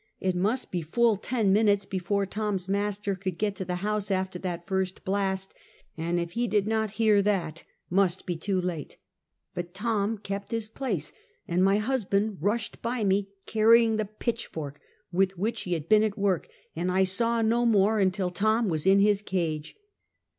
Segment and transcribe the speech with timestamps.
[0.19, 4.39] It must be full ten minutes before Tom's master could get to the house after
[4.39, 5.53] that first blast,
[5.95, 8.97] and if he did not hear that, must be too late;
[9.53, 11.13] but Tom kept his place
[11.47, 14.79] and my husband rushed by me, carrying the pitchfork
[15.11, 18.87] with which he had been at work, and I saw no more until Tom was
[18.87, 19.75] in his cage.